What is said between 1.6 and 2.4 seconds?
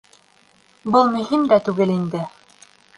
түгел инде.